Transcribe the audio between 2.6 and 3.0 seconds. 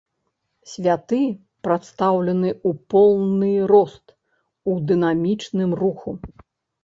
ў